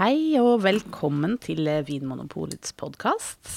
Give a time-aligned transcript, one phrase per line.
[0.00, 3.50] Hei og velkommen til Vinmonopolets podkast.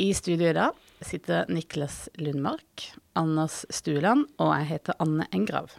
[0.00, 2.86] I studio i dag sitter Niklas Lundmark,
[3.20, 5.74] Anders Stueland og jeg heter Anne Engrav.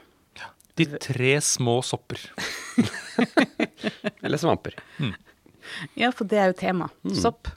[0.77, 2.21] De tre små sopper.
[4.21, 4.77] Eller svamper.
[5.97, 6.91] Ja, for det er jo tema.
[7.17, 7.49] Sopp.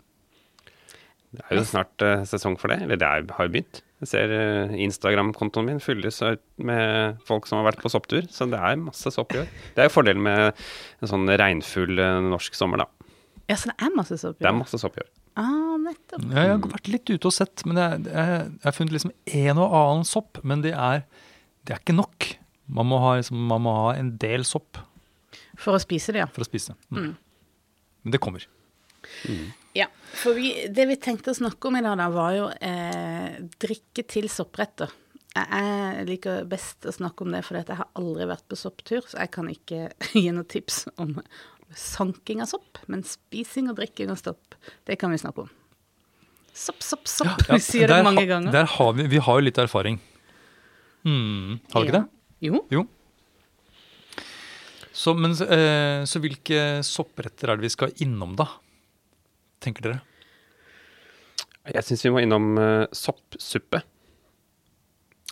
[1.36, 2.80] Det er jo snart eh, sesong for det.
[2.86, 3.84] Eller det er, har jo begynt.
[4.00, 6.22] Jeg ser eh, Instagram-kontoen min fylles
[6.56, 8.24] med folk som har vært på sopptur.
[8.32, 9.50] Så det er masse sopp i år.
[9.76, 10.56] Det er jo fordelen med
[11.04, 13.10] en sånn regnfull eh, norsk sommer, da.
[13.50, 14.38] Ja, så det er masse sopp.
[14.40, 15.10] Det er masse sopp i år.
[15.40, 16.24] Ah, nettopp.
[16.30, 19.12] Ja, jeg har vært litt ute og sett, men jeg, jeg, jeg har funnet liksom
[19.42, 20.40] en og annen sopp.
[20.46, 21.04] Men det er,
[21.68, 22.30] det er ikke nok.
[22.70, 24.78] Man må, ha, liksom, man må ha en del sopp
[25.58, 26.28] For å spise det, ja.
[26.30, 26.76] for å spise.
[26.88, 27.10] Mm.
[27.10, 27.12] Mm.
[28.06, 28.46] Men det kommer.
[29.76, 29.86] Ja,
[30.18, 34.02] for vi, det vi tenkte å snakke om i dag, da, var jo eh, drikke
[34.10, 34.90] til soppretter.
[35.30, 39.20] Jeg, liker best å snakke om det, for jeg har aldri vært på sopptur, så
[39.22, 39.84] jeg kan ikke
[40.18, 41.14] gi noe tips om
[41.76, 42.80] sanking av sopp.
[42.90, 44.56] Men spising og drikking av sopp,
[44.90, 45.52] det kan vi snakke om.
[46.50, 47.44] Sopp, sopp, sopp.
[47.46, 48.50] Ja, vi sier det mange ganger.
[48.52, 50.00] Der har vi, vi har jo litt erfaring.
[51.06, 51.60] Mm.
[51.70, 52.00] Har vi ikke Ja.
[52.02, 52.48] det?
[52.50, 52.64] Jo.
[52.74, 52.82] Jo.
[54.90, 58.48] Så, men, eh, så hvilke soppretter er det vi skal innom, da?
[59.60, 60.00] Tenker dere?
[61.70, 63.82] Jeg syns vi må innom uh, soppsuppe.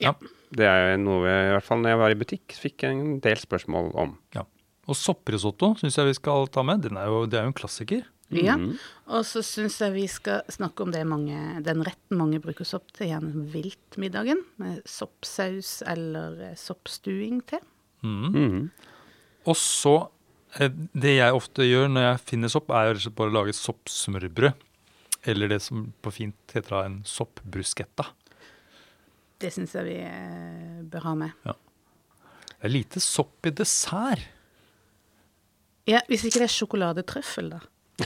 [0.02, 0.12] Ja.
[0.54, 3.18] Det er noe noe i hvert fall når jeg var i butikk, fikk jeg en
[3.24, 4.14] del spørsmål om.
[4.36, 4.46] Ja.
[4.88, 6.86] Og sopprisotto syns jeg vi skal ta med.
[6.86, 8.06] Den er jo, det er jo en klassiker.
[8.28, 8.56] Ja.
[8.56, 8.76] Mhm.
[9.08, 12.90] Og så syns jeg vi skal snakke om det mange, den retten mange bruker sopp
[12.96, 14.44] til, gjerne viltmiddagen.
[14.60, 17.64] Med soppsaus eller eh, soppstuing til.
[18.04, 18.28] Mm.
[18.36, 18.70] Mm.
[19.48, 19.96] Og så
[20.56, 24.64] Det jeg ofte gjør når jeg finner sopp, er å bare å lage soppsmørbrød.
[25.28, 28.04] Eller det som på fint heter en soppbrusketta.
[29.38, 31.30] Det syns jeg vi eh, bør ha med.
[31.44, 31.54] Det
[32.66, 34.24] er lite sopp i dessert.
[35.88, 37.60] Ja, Hvis ikke det er sjokoladetrøffel, da.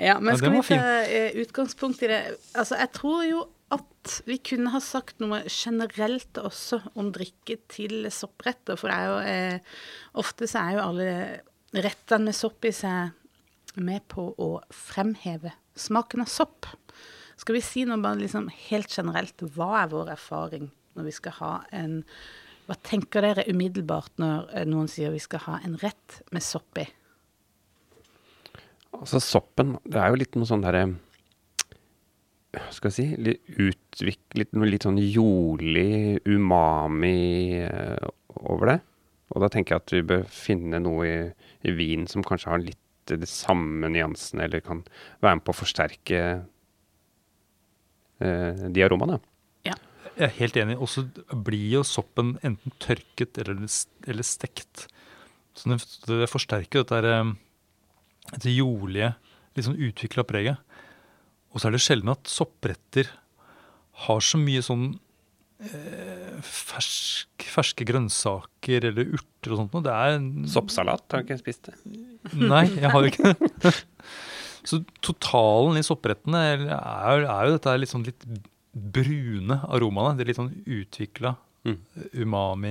[0.00, 0.78] ja, men Ja, skal den vi var fin.
[0.78, 2.20] ta eh, utgangspunkt i det?
[2.54, 8.08] Altså, jeg tror jo at vi kunne ha sagt noe generelt også om drikke til
[8.12, 8.78] soppretter.
[8.80, 9.78] For jo eh,
[10.18, 11.10] Ofte så er jo alle
[11.84, 13.14] rettene med sopp i seg
[13.78, 16.66] med på å fremheve smaken av sopp.
[17.38, 19.46] Skal vi si noe bare liksom helt generelt?
[19.54, 20.66] Hva er vår erfaring
[20.98, 22.00] når vi skal ha en
[22.70, 26.78] Hva tenker dere umiddelbart når eh, noen sier vi skal ha en rett med sopp
[26.78, 26.84] i?
[28.94, 31.09] Altså soppen, det er jo litt noe sånn derre Hva
[32.74, 38.08] skal jeg si litt Utviklet noe litt sånn jordlig umami eh,
[38.40, 38.78] over det.
[39.30, 41.18] Og da tenker jeg at vi bør finne noe i,
[41.66, 42.78] i vin som kanskje har litt
[43.10, 44.84] de samme nyansene, eller kan
[45.22, 46.20] være med på å forsterke
[48.22, 49.18] eh, de aromaene.
[49.66, 49.76] Ja.
[50.16, 50.78] Jeg er helt enig.
[50.78, 51.06] Og så
[51.46, 53.62] blir jo soppen enten tørket eller,
[54.06, 54.86] eller stekt.
[55.58, 59.14] Så det, det forsterker dette, eh, dette jordlige,
[59.56, 60.62] litt sånn utvikla preget.
[61.50, 63.08] Og så er det sjelden at soppretter
[64.06, 64.84] har så mye sånn
[65.60, 69.82] eh, fersk, ferske grønnsaker eller urter og sånt noe.
[69.84, 70.20] Det er
[70.52, 71.74] Soppsalat, har du ikke spist det?
[72.38, 73.74] Nei, jeg har ikke det.
[74.70, 78.26] Så totalen i sopprettene er, er, er jo dette litt sånn litt
[78.76, 80.18] brune aromaene.
[80.18, 81.74] Det er litt sånn utvikla Mm.
[82.16, 82.70] umami.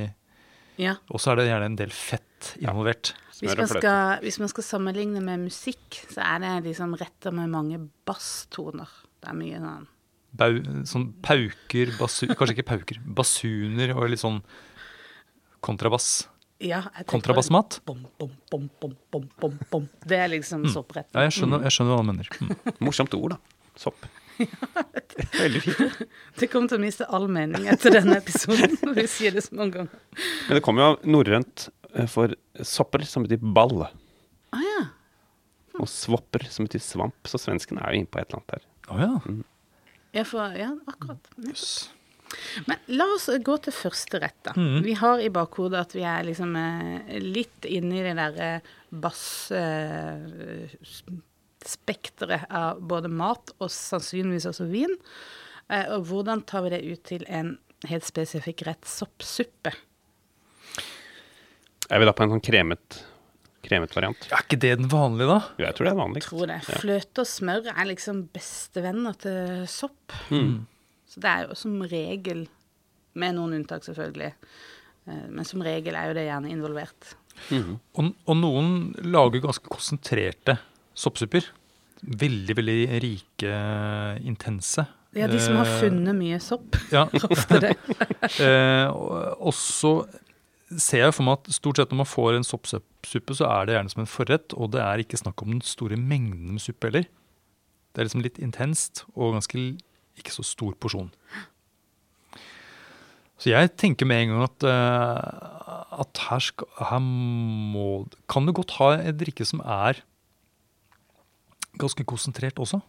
[0.80, 0.96] Ja.
[1.12, 3.14] Og så er det gjerne en del fett involvert.
[3.40, 7.52] Hvis man, skal, hvis man skal sammenligne med musikk, så er det liksom retter med
[7.52, 8.90] mange basstoner.
[9.20, 9.88] Det er mye sånn
[10.40, 14.44] Bau, sånn pauker, basu, kanskje ikke pauker, basuner og litt sånn
[15.66, 16.28] kontrabass.
[16.62, 17.80] ja, Kontrabassmat?
[17.88, 19.88] Bom, bom, bom, bom, bom, bom, bom.
[20.06, 21.16] Det er liksom soppretten.
[21.18, 22.30] Ja, jeg skjønner, jeg skjønner hva du mener.
[22.46, 22.54] Mm.
[22.86, 23.72] Morsomt ord, da.
[23.80, 24.06] Sopp.
[24.40, 26.00] Veldig fint.
[26.40, 29.76] Det kommer til å miste all mening etter denne episoden vi sier det så mange
[29.82, 30.00] ganger.
[30.48, 32.34] Men det kommer jo av norrønt eh, for
[32.66, 33.86] sopper, som betyr ball,
[34.56, 34.82] Ah, ja.
[35.78, 37.20] og svopper, som betyr svamp.
[37.30, 38.64] Så svensken er jo inne på et eller annet der.
[38.90, 39.44] Oh, ja.
[40.18, 41.28] Ja, for, ja, akkurat.
[41.46, 41.68] Yes.
[42.66, 44.56] Men la oss gå til første rett, da.
[44.58, 44.80] Mm.
[44.86, 48.50] Vi har i bakhodet at vi er liksom eh, litt inne i det derre
[51.60, 54.96] bass-spekteret av både mat og sannsynligvis også vin.
[55.70, 57.58] Eh, og hvordan tar vi det ut til en
[57.88, 59.74] helt spesifikk rett soppsuppe?
[61.90, 63.04] Er vi da på en sånn kremet,
[63.66, 64.28] kremet variant?
[64.32, 65.40] Er ikke det den vanlige, da?
[65.58, 66.24] Jo, jeg tror det er vanlig.
[66.26, 66.60] Tror det.
[66.70, 70.14] Fløte og smør er liksom bestevenner til sopp.
[70.30, 70.68] Mm.
[71.10, 72.48] Så det er jo som regel,
[73.20, 74.30] med noen unntak selvfølgelig,
[75.10, 77.16] eh, men som regel er jo det gjerne involvert.
[77.50, 77.80] Mm.
[77.98, 78.74] Og, og noen
[79.08, 80.58] lager ganske konsentrerte
[81.00, 81.48] soppsupper.
[82.00, 83.54] Veldig, veldig rike,
[84.28, 84.86] intense.
[85.18, 86.78] Ja, de som har Eh, funnet mye sopp.
[86.94, 87.76] Ja, Ofte det.
[88.46, 89.94] eh, og så
[90.70, 93.76] ser jeg for meg at stort sett når man får en soppsuppe, så er det
[93.76, 96.92] gjerne som en forrett, og det er ikke snakk om den store mengden med suppe
[96.92, 97.08] heller.
[97.90, 99.64] Det er liksom litt intenst og ganske
[100.20, 101.10] ikke så stor porsjon.
[103.40, 108.52] Så jeg tenker med en gang at, eh, at her, skal, her må Kan du
[108.52, 110.04] godt ha et drikke som er
[111.80, 112.82] ganske konsentrert også?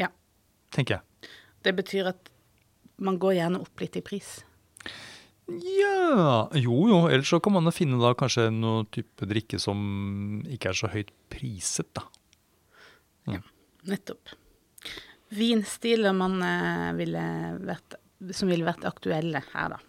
[0.00, 0.10] Ja.
[0.74, 1.30] Tenker jeg.
[1.64, 2.30] Det betyr at
[3.04, 4.36] man går gjerne opp litt i pris.
[5.44, 10.70] Ja Jo jo, ellers så kan man finne da kanskje noe type drikke som ikke
[10.72, 12.06] er så høyt priset, da.
[13.28, 13.42] Ja,
[13.88, 14.32] Nettopp.
[15.34, 17.24] Vinstiler man eh, ville
[17.64, 17.96] vært,
[18.36, 19.80] som ville vært aktuelle her, da.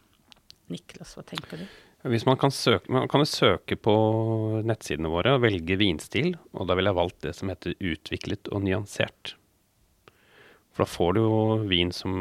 [0.73, 1.65] Niklas, hva tenker du?
[2.05, 3.93] Hvis man kan søke, man kan søke på
[4.67, 8.61] nettsidene våre og velge vinstil, og da ville jeg valgt det som heter utviklet og
[8.67, 9.33] nyansert.
[10.75, 11.37] For da får du jo
[11.69, 12.15] vin som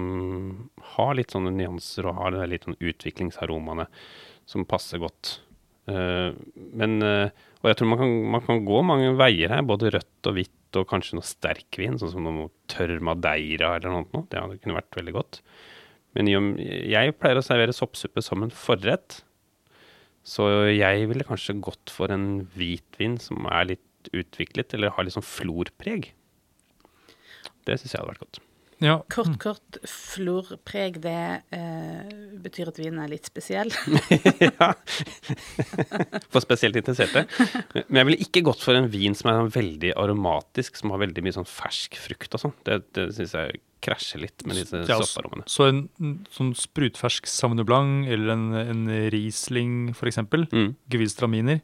[0.94, 3.88] har litt sånne nyanser og har litt sånn utviklingsaromaene
[4.48, 5.40] som passer godt.
[5.90, 9.92] Eh, men, eh, og jeg tror man kan, man kan gå mange veier her, både
[9.92, 14.08] rødt og hvitt og kanskje noe sterkvin, sånn som noe tørr madeira eller noe.
[14.14, 14.30] sånt.
[14.32, 15.42] Det kunne vært veldig godt.
[16.14, 19.25] Men jeg pleier å servere soppsuppe som en forrett.
[20.25, 25.17] Så jeg ville kanskje gått for en hvitvin som er litt utviklet, eller har litt
[25.17, 26.11] sånn florpreg.
[27.65, 28.43] Det syns jeg hadde vært godt.
[28.82, 32.09] Ja, Kort, kort florpreg, det eh,
[32.43, 33.71] betyr at vinen er litt spesiell.
[34.49, 34.73] ja.
[36.32, 37.25] For spesielt interesserte.
[37.87, 41.05] Men jeg ville ikke gått for en vin som er sånn veldig aromatisk, som har
[41.05, 42.56] veldig mye sånn fersk frukt og sånn.
[42.67, 45.46] Det, det syns jeg krasjer litt med disse Ja, sopparommene.
[45.50, 45.84] Så en
[46.34, 50.22] sånn sprutfersk Sauvignon Blanc eller en, en Riesling f.eks.
[50.25, 50.75] Mm.
[50.92, 51.62] Gewürztraminer.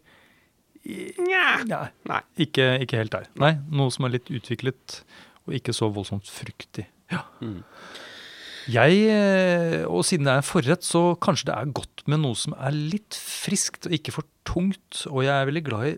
[0.80, 1.82] Nja.
[2.08, 2.20] Nei.
[2.40, 3.26] ikke, ikke helt der.
[3.40, 5.02] Nei, noe som er litt utviklet
[5.46, 6.86] og ikke så voldsomt fruktig.
[7.12, 7.24] Ja.
[7.42, 7.62] Mm.
[8.70, 12.38] Jeg, eh, og siden det er en forrett, så kanskje det er godt med noe
[12.38, 15.02] som er litt friskt og ikke for tungt.
[15.10, 15.96] Og jeg er veldig glad i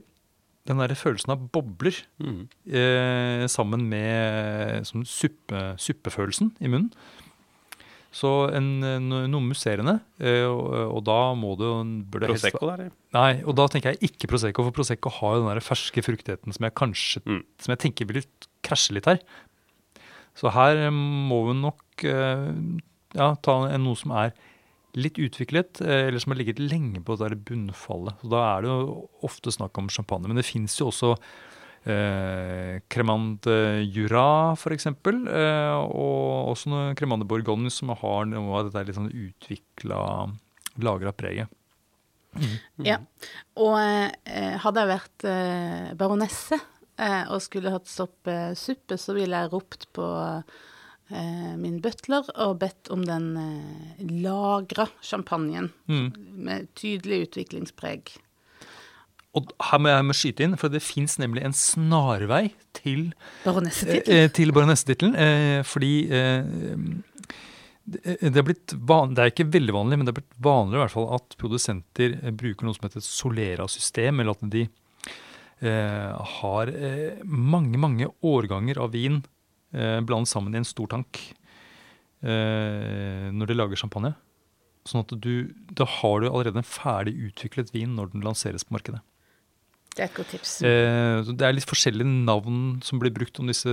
[0.69, 2.44] den der følelsen av bobler Mm.
[2.70, 6.93] eh, sammen med sånn suppe, suppefølelsen i munnen.
[8.12, 8.67] Så en,
[9.09, 11.70] no- noe musserende, eh, og, og da må jo
[12.12, 12.91] bør det helst Prosecco der?
[13.17, 16.53] Nei, og da tenker jeg ikke Prosecco, for Prosecco har jo den der ferske fruktigheten
[16.53, 17.41] som jeg kanskje Mm.
[17.59, 18.23] Som jeg tenker vil
[18.62, 19.19] krasje litt her.
[20.37, 22.53] Så her må vi nok eh,
[23.17, 24.32] ja, ta en, noe som er
[24.98, 28.20] litt utviklet, eh, eller som har ligget lenge på det der bunnfallet.
[28.20, 30.28] Så da er det jo ofte snakk om champagne.
[30.28, 31.14] Men det fins jo også
[31.88, 33.48] eh, Cremant
[33.88, 34.26] Jura,
[34.58, 40.02] f.eks., eh, og også noe Cremant Bourgogne som har noe av dette litt sånn utvikla,
[40.84, 41.52] lagra preget.
[42.80, 42.98] Ja.
[43.60, 49.52] Og eh, hadde jeg vært eh, baronesse eh, og skulle hatt soppsuppe, så ville jeg
[49.52, 50.60] ropt på eh,
[51.61, 56.12] min butler og bedt om den eh, lagra champagnen Mm.
[56.49, 58.14] med tydelig utviklingspreg.
[59.35, 63.14] Og her må jeg må skyte inn, for det fins nemlig en snarvei til,
[63.47, 64.12] Baronessetittel.
[64.12, 65.14] eh, baronessetittelen.
[65.17, 66.44] Eh, fordi eh,
[67.85, 70.85] det, er blitt van, Det er ikke veldig vanlig, men det er blitt vanligere i
[70.85, 74.67] hvert fall at produsenter eh, bruker noe som heter Solera-system, eller at de
[75.64, 79.23] eh, har eh, mange, mange årganger av vin
[79.72, 81.20] eh, blandet sammen i en stor tank
[82.22, 84.14] eh, når de lager champagne.
[84.88, 88.75] Sånn at du, da har du allerede en ferdig utviklet vin når den lanseres på
[88.76, 89.02] markedet.
[89.92, 90.54] Det er et godt tips.
[90.64, 93.73] Eh, det er litt forskjellige navn som blir brukt om disse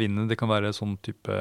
[0.00, 0.28] vinene.
[0.30, 1.36] Det kan være sånn type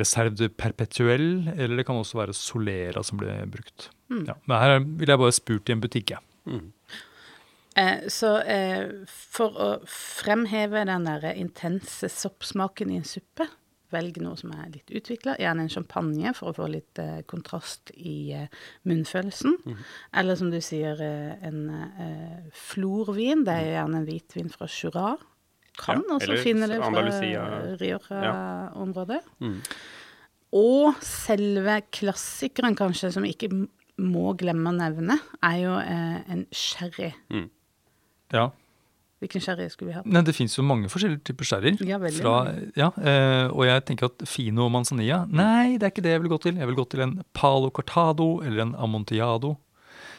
[0.00, 3.90] Reserve de Perpetuel, eller det kan også være Solera som blir brukt.
[4.08, 4.24] Mm.
[4.30, 6.24] Ja, men her ville jeg bare spurt i en butikk, jeg.
[6.48, 6.70] Mm.
[7.76, 13.46] Eh, så eh, for å fremheve den der intense soppsmaken i en suppe,
[13.92, 17.92] velg noe som er litt utvikla, gjerne en champagne for å få litt eh, kontrast
[17.96, 19.58] i eh, munnfølelsen.
[20.16, 23.44] Eller som du sier, eh, en eh, florvin.
[23.48, 25.16] Det er jo gjerne en hvitvin fra Jura.
[25.80, 26.88] Kan Ja, også finne det fra.
[27.80, 29.20] Rioja-området.
[29.40, 29.58] Mm.
[30.60, 33.48] Og selve klassikeren, kanskje, som ikke
[34.02, 37.12] må glemme å nevne, er jo eh, en sherry.
[38.32, 38.48] Ja.
[39.22, 40.06] Hvilken sherry skulle vi hatt?
[40.10, 41.76] Nei, det fins jo mange forskjellige typer sherryer.
[41.86, 42.32] Ja, fra,
[42.74, 46.32] ja, eh, og jeg tenker at Fino Manzanilla Nei, det er ikke det jeg vil
[46.32, 46.56] gå til.
[46.58, 49.52] Jeg vil gå til en Palo Cortado eller en Amontillado.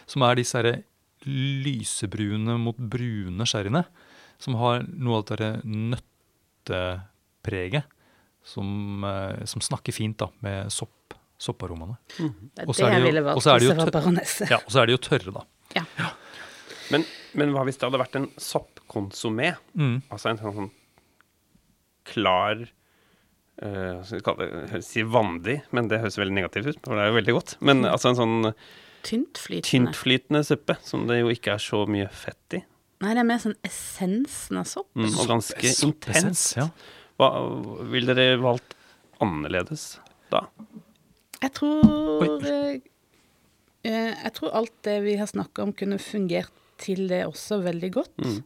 [0.07, 0.85] Som er disse herre
[1.27, 3.83] lysebrune mot brune sherryene.
[4.39, 7.83] Som har noe av det derre nøttepreget.
[8.53, 11.11] Som, eh, som snakker fint da, med sopp,
[11.43, 11.97] sopparomaene.
[12.15, 12.31] Det er
[12.71, 14.43] det er det jeg ville valgt så det hvis jeg var baronesse.
[14.51, 15.43] Ja, Og så er de jo tørre, da.
[15.75, 15.83] Ja.
[16.91, 17.03] Men,
[17.39, 19.53] men hva hvis det hadde vært en soppkonsumé?
[19.79, 19.97] Mm.
[20.13, 20.71] Altså en sånn, sånn
[22.07, 26.73] klar uh, hva skal vi kalle det, jeg si vandig, men det høres veldig negativt
[26.73, 27.55] ut, for det er jo veldig godt.
[27.63, 28.37] Men altså en sånn
[29.07, 29.69] tyntflytende.
[29.69, 32.63] tyntflytende suppe, som det jo ikke er så mye fett i.
[33.03, 34.87] Nei, det er mer sånn essensen av sopp.
[34.95, 36.45] Mm, og ganske intens.
[36.55, 36.69] Ja.
[37.19, 37.29] Hva
[37.91, 38.77] ville dere valgt
[39.23, 39.97] annerledes
[40.31, 40.45] da?
[41.43, 42.79] Jeg tror eh,
[43.83, 47.91] eh, Jeg tror alt det vi har snakka om, kunne fungert til det også veldig
[47.95, 48.17] godt.
[48.23, 48.41] Mm.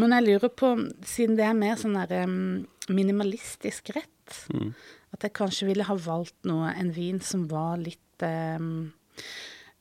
[0.00, 0.70] Men jeg lurer på,
[1.06, 4.06] siden det er mer sånn der um, minimalistisk rett,
[4.54, 4.68] Mm.
[5.10, 8.92] at jeg kanskje ville ha valgt noe, en vin som var litt um,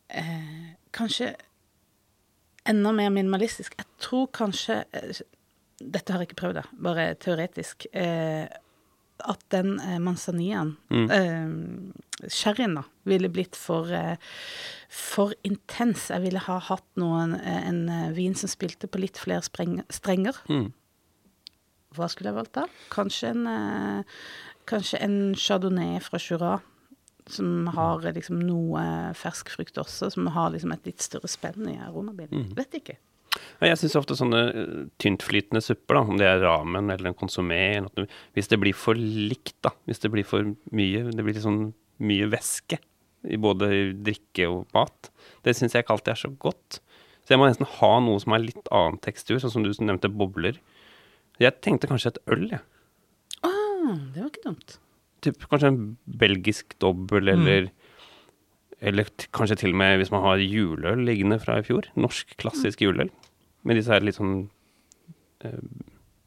[0.10, 1.36] eh, Kanskje
[2.66, 3.76] enda mer minimalistisk.
[3.78, 5.20] Jeg tror kanskje eh,
[5.80, 7.86] Dette har jeg ikke prøvd, da, bare teoretisk.
[7.94, 8.50] Eh,
[9.30, 14.18] at den eh, manzaniaen, eh, sherryen, da, ville blitt for, eh,
[14.90, 16.10] for intens.
[16.10, 19.82] Jeg ville ha hatt noen, eh, en eh, vin som spilte på litt flere spreng,
[19.90, 20.38] strenger.
[20.50, 20.72] Mm.
[21.98, 22.68] Hva skulle jeg valgt da?
[22.94, 24.06] Kanskje en,
[24.70, 26.60] kanskje en chardonnay fra Jura,
[27.26, 28.84] som har liksom noe
[29.18, 32.54] fersk frukt også, som har liksom et litt større spenn i aromabildet.
[32.58, 32.98] Vet ikke.
[33.60, 34.42] Jeg syns ofte sånne
[35.02, 37.82] tyntflytende supper, da, om det er ramen eller en konsumé
[38.34, 41.74] Hvis det blir for likt, da, hvis det blir for mye Det blir litt sånn
[42.00, 42.80] mye væske
[43.28, 43.70] i både
[44.06, 45.10] drikke og mat.
[45.44, 46.80] Det syns jeg ikke alltid er så godt.
[47.24, 50.12] Så jeg må nesten ha noe som har litt annen tekstur, sånn som du nevnte
[50.12, 50.60] bobler.
[51.40, 52.64] Jeg tenkte kanskje et øl, jeg.
[53.46, 54.80] Ah, det var ikke dumt.
[55.24, 55.84] Typ, kanskje en
[56.20, 57.70] belgisk dobbel, eller
[58.80, 61.90] Eller t kanskje til og med hvis man har juleøl liggende fra i fjor.
[62.00, 63.10] Norsk, klassisk juleøl.
[63.68, 64.46] Med disse her litt sånn
[65.44, 65.58] eh,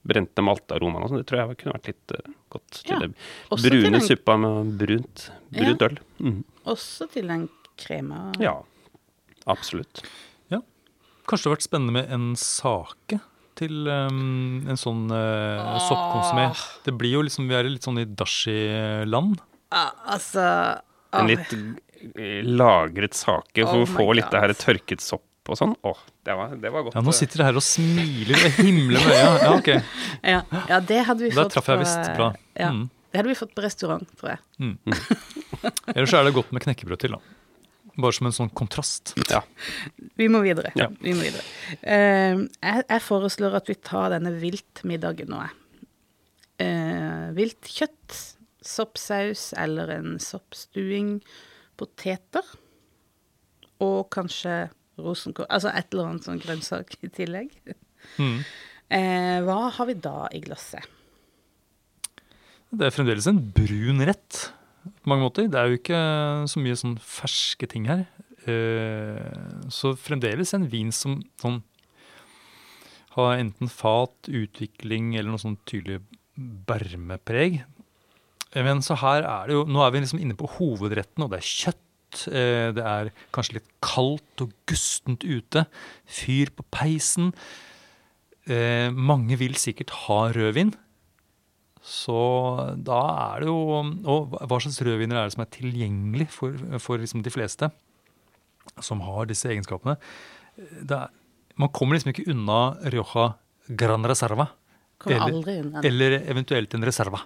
[0.05, 1.23] brente maltaromaene og sånn.
[1.23, 3.11] Det tror jeg kunne vært litt uh, godt til Ja, det.
[3.65, 5.97] Brune suppa med brunt, brunt øl.
[6.21, 6.43] Mhm.
[6.71, 7.49] Også til den
[7.81, 8.29] krema.
[8.43, 8.61] Ja,
[9.51, 10.05] absolutt.
[11.29, 13.21] Kanskje det har vært spennende med en sake
[13.59, 16.47] til um, en sånn uh, soppkonsumé.
[16.87, 19.43] Det blir jo liksom, Vi er litt sånn i dashi-land.
[19.73, 24.53] Ah, altså En ah, litt eh, lagret sake for Oh å få litt det her
[24.57, 25.77] tørket sopp og sånn.
[25.89, 26.97] Åh, det var, det var godt.
[26.99, 27.19] Ja, Nå eh.
[27.19, 29.31] sitter dere her og smiler og himler med øya.
[29.31, 29.71] Ja, ok.
[30.35, 30.43] ja,
[30.73, 32.33] ja, det hadde vi Der fått traff jeg visst bra.
[32.59, 32.91] Ja, Mm.
[33.13, 34.77] Det hadde vi fått på restaurant, tror jeg.
[35.95, 37.39] Ellers så er det godt med knekkebrød til, da.
[38.01, 39.13] Bare som en sånn kontrast.
[39.29, 39.43] Ja.
[40.17, 40.73] Vi må videre.
[40.79, 40.89] Ja.
[41.03, 41.45] Vi må videre.
[41.85, 45.59] Uh, jeg, jeg foreslår at vi tar denne viltmiddagen nå, jeg.
[46.63, 48.17] Uh, vilt kjøtt,
[48.63, 51.17] soppsaus eller en soppstuing,
[51.81, 52.47] poteter
[53.83, 54.69] og kanskje
[55.03, 57.53] rosenkål Altså et eller annet sånn grønnsak i tillegg.
[58.21, 58.41] Mm.
[58.93, 60.87] Uh, hva har vi da i glasset?
[62.73, 64.47] Det er fremdeles en brun rett
[65.03, 65.49] på mange måter.
[65.51, 66.01] Det er jo ikke
[66.53, 68.07] så mye sånn ferske ting her.
[68.47, 71.61] Eh, Så fremdeles en vin som sånn
[73.17, 76.01] har enten fat, utvikling eller noe sånn tydelig
[76.39, 77.63] bermepreg.
[78.57, 81.41] Men så her er det jo Nå er vi liksom inne på hovedretten, og det
[81.43, 82.27] er kjøtt.
[82.29, 85.67] eh, Det er kanskje litt kaldt og gustent ute.
[86.07, 87.33] Fyr på peisen.
[88.49, 90.75] Eh, mange vil sikkert ha rødvin.
[91.83, 92.17] Så
[92.87, 93.01] da
[93.35, 93.57] er det jo
[94.07, 97.73] Og hva slags rødviner er det som er tilgjengelig for, for liksom de fleste
[98.79, 99.97] som har disse egenskapene?
[100.87, 101.09] Er,
[101.59, 103.33] man kommer liksom ikke unna Rioja
[103.67, 104.47] Gran Reserva.
[105.11, 105.83] Eller-.
[105.83, 107.25] Eller eventuelt en Reserva.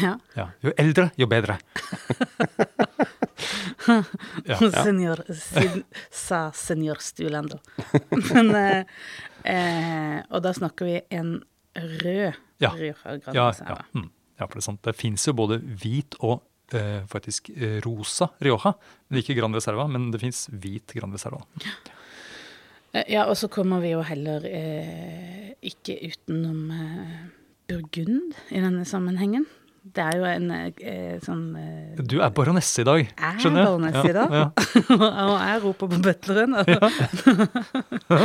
[0.00, 0.14] Ja.
[0.38, 0.48] Ja.
[0.62, 1.58] Jo eldre, jo bedre.
[3.84, 4.56] Ja.
[4.56, 7.60] Senior, sin, sa senior Stulander.
[8.32, 8.84] Men, eh,
[9.44, 11.34] eh, og da snakker vi en
[11.76, 12.70] rød Ja.
[12.70, 14.10] Grande Ja, ja, mm.
[14.40, 14.82] ja, for det er sant.
[14.86, 16.42] Det fins jo både hvit og
[16.74, 18.74] eh, faktisk eh, rosa Rioja.
[19.10, 21.42] Men ikke Gran Reserva, men det fins hvit Gran Reserva.
[22.94, 27.20] Eh, Ja, og så kommer vi jo heller eh, ikke utenom eh,
[27.68, 29.46] Burgund i denne sammenhengen.
[29.84, 33.66] Det er jo en eh, sånn eh, Du er baronesse i dag, Er skjønner jeg.
[33.68, 34.30] baronesse i dag?
[34.32, 34.44] Ja,
[35.26, 36.54] Og jeg roper på butleren.
[36.56, 38.20] og- ja.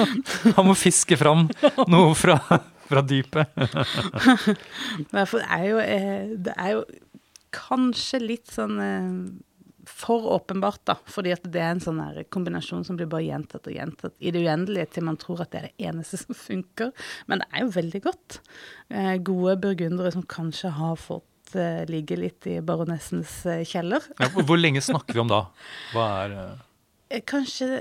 [0.55, 1.47] Han må fiske fram
[1.91, 2.37] noe fra,
[2.89, 3.53] fra dypet.
[5.29, 6.81] For det er jo, eh, det er jo
[7.55, 9.13] kanskje litt sånn eh,
[9.89, 10.93] for åpenbart, da.
[11.09, 12.01] Fordi at det er en sånn
[12.33, 15.61] kombinasjon som blir bare gjentatt og gjentatt i det uendelige til man tror at det
[15.63, 16.91] er det eneste som funker.
[17.31, 18.37] Men det er jo veldig godt.
[18.93, 24.05] Eh, gode burgundere som kanskje har fått eh, ligge litt i baronessens eh, kjeller.
[24.21, 25.41] Ja, hvor- lenge snakker vi om da?
[25.95, 27.71] Hva, er, kanskje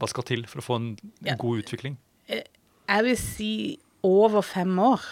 [0.00, 0.88] hva skal til for å få en
[1.26, 1.34] Ja.
[1.36, 1.98] god utvikling?
[2.32, 3.52] Jeg vil si
[4.06, 5.02] over fem år.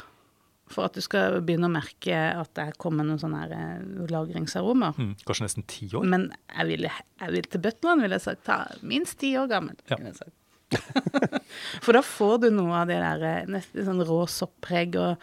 [0.69, 4.97] For at du skal begynne å merke at det kommer noen sånne her, eh, lagringsaromer.
[4.99, 6.03] Mm, kanskje nesten ti år?
[6.05, 6.25] Men
[6.57, 6.91] jeg ville,
[7.23, 9.77] jeg ville til butleren ville jeg sagt ta minst ti år gammel.
[9.91, 9.97] Ja.
[10.01, 10.35] ville jeg sagt.
[11.87, 15.23] For da får du noe av det der eh, nesten sånn rå soppreg og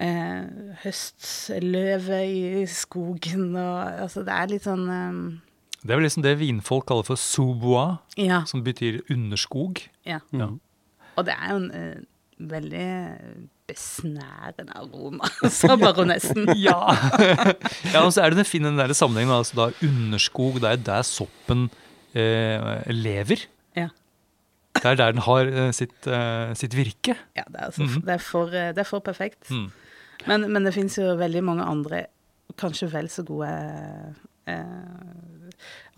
[0.00, 0.46] eh,
[0.86, 5.18] høstløve i skogen og Altså det er litt sånn eh,
[5.82, 8.40] Det er vel liksom det vinfolk kaller for sous-bois, Ja.
[8.48, 9.84] som betyr underskog.
[10.08, 10.20] ja.
[10.32, 10.48] Ja.
[11.20, 12.00] Og det er jo en eh,
[12.38, 12.86] veldig
[13.68, 16.48] besnærende aroma, sa baronessen.
[16.66, 16.78] Ja.
[17.92, 19.34] ja, og så er det finne den der sammenhengen.
[19.36, 21.68] Altså da underskog, det er der soppen
[22.14, 23.44] eh, lever.
[23.78, 23.88] Ja.
[24.78, 27.14] Det er der den har eh, sitt, eh, sitt virke.
[27.36, 28.02] Ja, det er, altså, Mhm.
[28.08, 29.50] det er, for, eh, det er for perfekt.
[29.50, 29.70] Mm.
[30.26, 32.04] Men, men det fins jo veldig mange andre,
[32.60, 33.48] kanskje vel så gode
[34.46, 34.62] eh,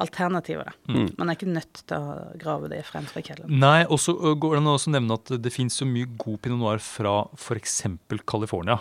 [0.03, 0.73] alternativer.
[0.89, 1.11] Mm.
[1.19, 3.53] Man er ikke nødt til å grave det frem fra kjelleren.
[3.63, 6.61] Nei, og så går det an å nevne at det fins så mye god pinot
[6.63, 7.79] noir fra f.eks.
[8.27, 8.81] California.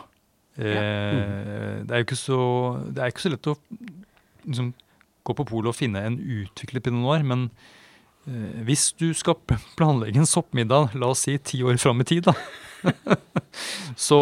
[0.57, 2.39] Eh, Det er jo ikke så,
[2.93, 3.55] det er ikke så lett å
[4.45, 4.73] liksom,
[5.25, 7.47] gå på polet og finne en utviklet pinot noir, men
[8.27, 9.39] eh, hvis du skal
[9.77, 12.35] planlegge en soppmiddag, la oss si ti år fram i tid, da,
[13.95, 14.19] så,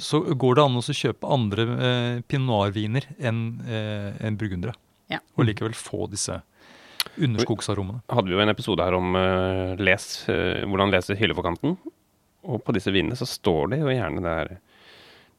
[0.00, 4.74] så går det an å kjøpe andre eh, pinot noir-viner enn eh, en burgundere.
[5.12, 5.20] Ja.
[5.36, 6.40] Og likevel få disse
[7.18, 8.02] underskogsaromene.
[8.10, 11.76] hadde vi jo en episode her om uh, les, uh, hvordan lese hylleforkanten.
[12.48, 14.52] Og på disse vinene så står det jo gjerne det her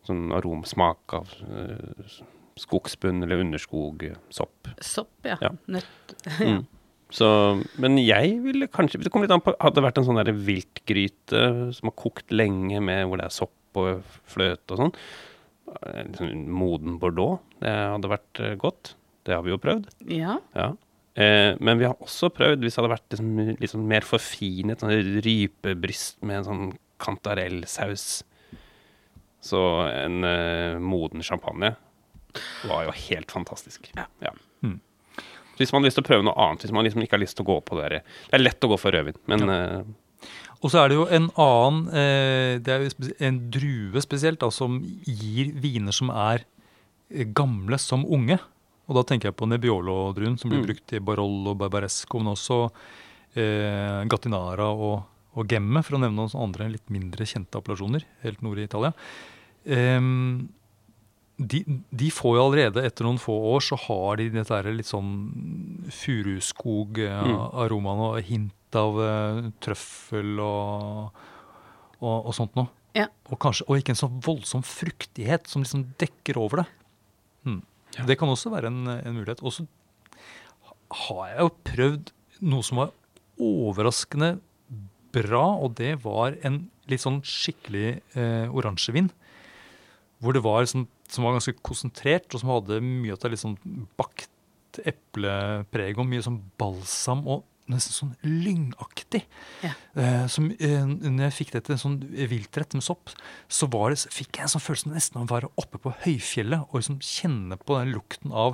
[0.08, 2.18] sånn aromsmak av uh,
[2.60, 4.72] skogsbunn eller underskog, sopp.
[4.84, 5.40] Sopp, ja.
[5.44, 5.56] Ja.
[5.78, 6.20] Nøtt.
[6.40, 6.66] Mm.
[7.10, 7.26] Så,
[7.82, 10.30] men jeg ville kanskje Det kommer litt an på Hadde det vært en sånn der
[10.30, 11.40] viltgryte
[11.74, 14.94] som har kokt lenge, med hvor det er sopp og fløte og sånn,
[16.20, 18.94] sånn moden bordeaux, det hadde vært godt.
[19.30, 19.90] Det har vi jo prøvd.
[20.10, 20.40] Ja.
[20.58, 20.72] Ja.
[21.20, 24.82] Eh, men vi har også prøvd, hvis det hadde vært liksom, litt sånn mer forfinet,
[24.82, 26.66] sånn rypebryst med en sånn
[27.00, 28.08] kantarellsaus,
[29.44, 31.74] så en eh, moden champagne
[32.68, 33.90] var jo helt fantastisk.
[33.96, 34.34] Ja.
[34.62, 34.78] Mm.
[35.58, 37.40] Hvis man har lyst til å prøve noe annet, hvis man liksom ikke har lyst
[37.40, 40.30] til å gå på det der Det er lett å gå for rødvin, men eh,
[40.62, 44.52] Og så er det jo en annen eh, Det er jo en drue spesielt da,
[44.54, 46.46] som gir viner som er
[47.10, 48.40] eh, gamle som unge.
[48.90, 50.68] Og da tenker jeg på Nebbiolo-druen, som blir Mm.
[50.68, 52.72] brukt i Barolo og Barbaresco, men også
[53.38, 55.04] eh, Gattinara og,
[55.38, 58.92] og Gemme, for å nevne noen andre litt mindre kjente appellasjoner helt nord i Italia.
[59.70, 60.50] Ehm,
[61.38, 61.62] de,
[61.94, 65.14] de får jo allerede, etter noen få år, så har de dette der litt sånn
[66.60, 71.16] furuskog-aromaen og hint av uh, trøffel og,
[72.02, 72.70] og, og sånt noe.
[72.98, 73.08] Ja.
[73.30, 76.68] Og, kanskje, og ikke en sånn voldsom fruktighet som liksom dekker over det.
[77.48, 77.62] Mm.
[78.08, 79.44] Det kan også være en, en mulighet.
[79.44, 79.66] Og så
[80.90, 82.14] har jeg jo prøvd
[82.50, 82.94] noe som var
[83.40, 84.38] overraskende
[85.16, 89.10] bra, og det var en litt sånn skikkelig eh, oransjevin.
[90.20, 93.44] Hvor det var sånn, som var ganske konsentrert, og som hadde mye av det litt
[93.44, 93.58] sånn
[94.00, 94.30] bakt
[94.86, 99.22] eplepreg og mye sånn balsam og nesten sånn lyngaktig.
[99.64, 99.72] Ja.
[99.96, 101.98] Eh, som, eh, når jeg fikk det til sånn
[102.32, 103.06] viltrett med sopp,
[103.48, 106.62] så var det, fikk jeg en sånn følelse nesten av å være oppe på høyfjellet
[106.68, 108.52] og liksom kjenne på den lukten av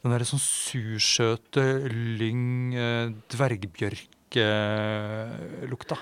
[0.00, 5.96] den der sånn sursøte lyng, eh, dvergbjørk-lukta.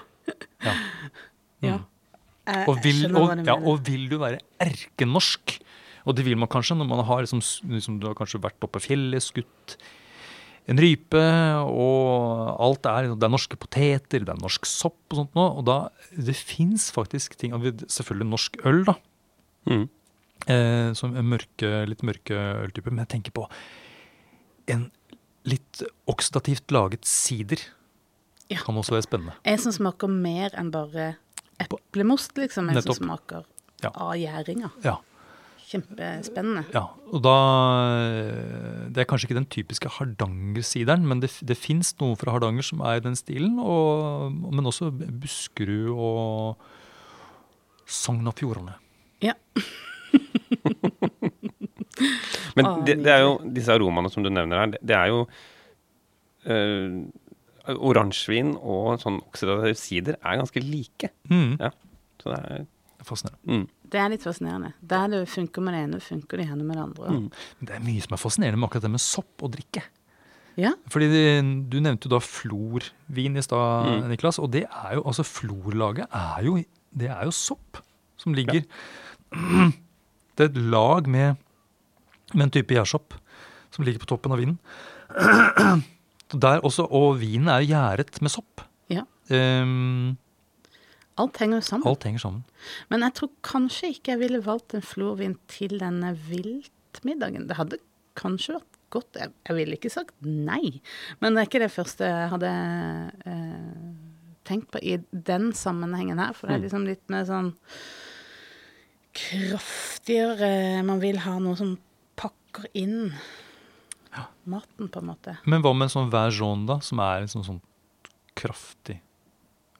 [0.62, 0.74] ja.
[1.58, 1.82] Ja.
[2.70, 5.58] Og vil, og, ja, og vil du være erkenorsk,
[6.08, 8.78] og det vil man kanskje når man har liksom, liksom, du har kanskje vært oppe
[8.78, 9.76] på fjellet, skutt
[10.68, 11.20] en rype,
[11.64, 15.50] og alt er Det er norske poteter, det er norsk sopp og sånt noe.
[15.58, 15.78] Og da
[16.12, 17.52] Det fins faktisk ting
[17.88, 18.94] Selvfølgelig norsk øl, da.
[19.66, 19.88] mm.
[20.48, 22.90] Eh, som en mørke, litt mørke øltype.
[22.92, 23.48] Men jeg tenker på
[24.68, 24.90] en
[25.44, 27.58] litt oksidativt laget sider.
[28.48, 28.60] Ja.
[28.62, 29.34] Kan også være spennende.
[29.44, 31.16] En som smaker mer enn bare
[31.60, 32.70] eplemost, liksom.
[32.70, 33.44] En som smaker
[33.82, 33.90] Ja.
[33.94, 34.70] av gjæringa.
[34.84, 34.96] Ja.
[35.68, 36.64] Kjempespennende.
[36.72, 37.34] Ja, og da
[38.08, 42.64] eh, Det er kanskje ikke den typiske Hardanger-sideren, men det, det fins noe fra Hardanger
[42.64, 43.58] som er i den stilen.
[43.60, 46.56] Og, men også Buskerud og
[47.88, 48.78] Sogn og Fjordane.
[49.24, 49.36] Ja.
[52.58, 55.20] Men det, det er jo disse aromaene som du nevner her, det, det er jo
[56.50, 57.06] øh,
[57.76, 61.10] Oransjevin og sånn oksidativ sider er ganske like.
[61.30, 61.56] Mm.
[61.60, 61.70] Ja.
[62.22, 62.66] Så det er
[63.06, 63.38] Fascinerende.
[63.46, 63.66] mm.
[63.88, 64.72] Det er litt fascinerende.
[64.82, 67.08] Der det funker med det ene, funker det gjerne med det andre.
[67.14, 67.30] Mm.
[67.60, 69.82] Men Det er mye som er fascinerende med akkurat det med sopp og drikke.
[70.58, 70.72] Ja.
[70.90, 74.08] Fordi det- Du nevnte jo da florvin i stad, Mm.
[74.10, 74.38] Niklas.
[74.38, 76.56] Og det er jo, altså florlaget er jo,
[76.96, 77.78] det er jo sopp
[78.16, 78.64] som ligger
[80.36, 81.36] Det er et lag med,
[82.34, 83.14] med en type gjærsopp
[83.70, 84.58] som ligger på toppen av vinen.
[86.32, 88.60] Der også, og vinen er jo gjæret med sopp.
[88.92, 89.02] Ja.
[89.30, 90.16] Ehm,
[91.18, 91.86] Alt henger jo sammen.
[91.90, 92.42] alt henger sammen.
[92.92, 97.48] Men jeg tror kanskje ikke jeg ville valgt en florvin til denne viltmiddagen.
[97.48, 97.80] Det hadde
[98.18, 99.18] kanskje vært godt.
[99.20, 100.78] Jeg, jeg ville ikke sagt nei,
[101.20, 102.52] men det er ikke det første jeg hadde
[103.28, 103.88] eh,
[104.48, 106.36] tenkt på i den sammenhengen her.
[106.36, 107.52] For det er liksom litt mer sånn
[109.18, 111.74] kraftigere Man vil ha noe som
[112.18, 113.10] pakker inn
[114.48, 115.34] maten, på en måte.
[115.44, 117.60] Men hva med en sånn vergeon, da, som er en sånn, sånn
[118.38, 119.00] kraftig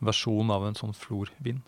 [0.00, 1.62] versjon av en sånn florvin?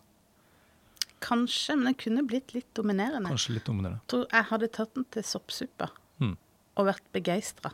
[1.21, 3.29] Kanskje, men den kunne blitt litt dominerende.
[3.29, 3.99] Kanskje litt dominerende.
[4.01, 5.89] Jeg tror jeg hadde tatt den til soppsuppa
[6.19, 6.37] Mm.
[6.77, 7.71] og vært begeistra.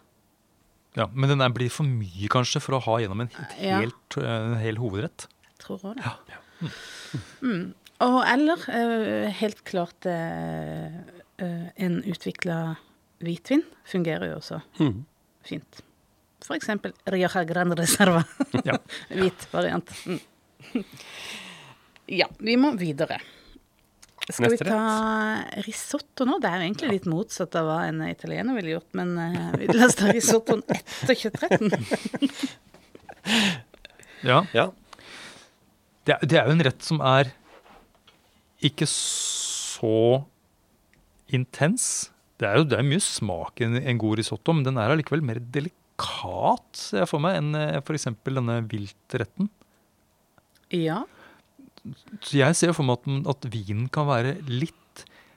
[0.96, 3.80] Ja, men den blir for mye, kanskje, for å ha gjennom en, et Ja.
[3.80, 5.28] helt, en hel hovedrett.
[5.44, 6.72] Jeg tror òg det.
[7.42, 7.74] Mm.
[8.02, 10.98] Og eller eh, helt klart eh,
[11.38, 12.78] eh, en utvikla
[13.22, 15.06] hvitvin fungerer jo også Mhm.
[15.44, 15.82] fint.
[16.50, 18.24] Eksempel Rioja Gran Reserva.
[18.66, 18.78] Ja.
[19.10, 19.90] Hvit variant.
[20.06, 20.20] Mm.
[22.08, 23.18] Ja, vi må videre.
[24.28, 26.38] Skal Neste vi ta risotto nå?
[26.44, 29.70] Det er jo egentlig litt motsatt av hva en italiener ville gjort, men uh, vi-
[29.72, 31.72] la oss ta risottoen etter kjøttretten.
[34.28, 34.42] Ja.
[34.56, 34.68] Ja.
[36.08, 37.32] Det, det er jo en rett som er
[38.68, 39.94] ikke så
[41.36, 42.10] intens.
[42.40, 44.92] Det er jo det er mye smak i en, en god risotto, men den er
[44.94, 48.08] allikevel mer delikat, ser jeg for meg, enn f.eks.
[48.28, 49.50] denne viltretten.
[50.76, 51.04] Ja.
[52.22, 54.74] Så jeg ser for meg at, at vinen kan være litt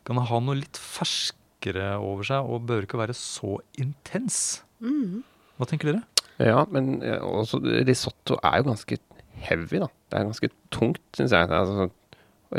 [0.09, 4.63] Kan ha noe litt ferskere over seg og bør ikke være så intens.
[4.81, 5.21] Mm.
[5.61, 6.01] Hva tenker dere?
[6.41, 8.97] Ja, men også risotto er jo ganske
[9.45, 9.91] heavy, da.
[10.09, 11.51] Det er ganske tungt, syns jeg.
[11.53, 11.91] Altså,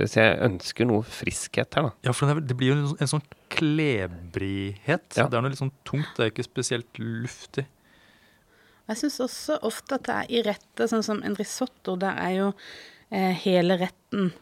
[0.05, 1.91] så jeg ønsker noe friskhet her, da.
[2.05, 5.17] Ja, for det, blir jo en, sånn- en sånn klebrighet.
[5.17, 5.25] Ja.
[5.27, 7.65] Det er noe litt sånn tungt, det er ikke spesielt luftig.
[8.91, 12.33] Jeg syns også ofte at det er i retter, sånn som en risotto, der er
[12.35, 12.47] jo
[13.07, 14.33] eh, hele retten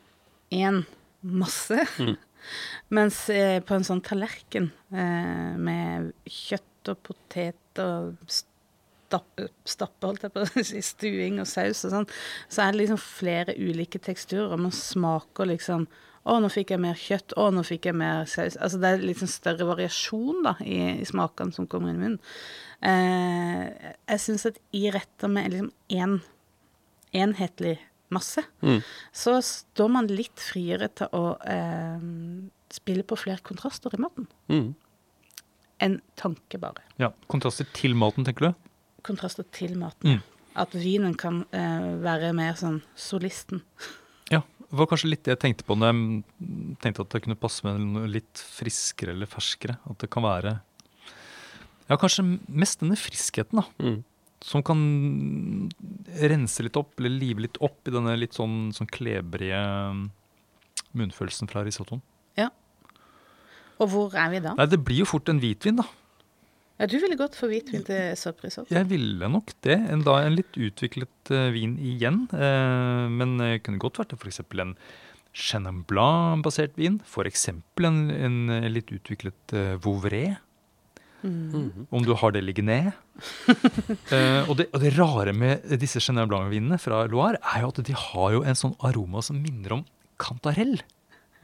[0.50, 0.82] én
[1.22, 1.86] masse.
[2.96, 10.26] Mens eh, på en sånn tallerken eh, med kjøtt og potet og stappe, stappe, holdt
[10.26, 12.10] jeg på å si, stuing og saus og sånn,
[12.50, 14.58] så er det liksom flere ulike teksturer.
[14.58, 15.86] Man smaker liksom
[16.26, 17.34] å, nå fikk jeg mer kjøtt.
[17.40, 18.58] Å, nå fikk jeg mer saus.
[18.60, 22.04] Altså det er litt sånn større variasjon da, i, i smakene som kommer inn i
[22.04, 22.20] munnen.
[22.82, 26.20] Eh, jeg syns at i retter med liksom én
[27.14, 27.78] enhetlig
[28.14, 28.82] masse, Mm.
[29.14, 32.00] så står man litt friere til å eh,
[32.74, 34.28] spille på flere kontraster i maten.
[34.50, 34.76] Mm.
[35.80, 36.82] En tanke, bare.
[37.00, 38.70] Ja, Kontraster til maten, tenker du?
[39.08, 40.18] Kontraster til maten.
[40.20, 40.22] Mm.
[40.60, 43.62] At vinen kan eh, være mer sånn solisten.
[44.34, 47.66] Ja, var kanskje litt det jeg tenkte på når jeg tenkte at det kunne passe
[47.66, 49.80] med noe litt friskere eller ferskere.
[49.90, 50.60] At det kan være
[51.90, 53.66] Ja, kanskje mest denne friskheten, da.
[53.82, 54.04] Mm.
[54.46, 54.82] Som kan
[56.22, 59.58] rense litt opp, eller live litt opp i denne litt sånn, sånn klebrige
[60.96, 62.04] munnfølelsen fra risottoen.
[62.38, 62.52] Ja.
[63.82, 64.54] Og hvor er vi da?
[64.60, 65.88] Nei, det blir jo fort en hvitvin, da.
[66.80, 68.72] Ja, du ville gått for hvitvin til sopprisotto.
[68.72, 69.76] Jeg ville nok det.
[69.92, 72.24] En, da, en litt utviklet uh, vin igjen.
[72.32, 74.40] Uh, men det kunne godt vært f.eks.
[74.64, 74.78] en
[75.36, 77.02] Chenin Blanc-basert vin.
[77.04, 77.50] F.eks.
[77.52, 80.38] En, en eh, litt utviklet uh, Vouvray.
[81.20, 81.88] Mm.
[81.92, 82.94] Om du har det liggende.
[83.52, 87.84] uh, og, det, og det rare med disse Chenin Blanc-vinene fra Loire, er jo at
[87.92, 89.86] de har jo en sånn aroma som minner om
[90.20, 90.78] kantarell.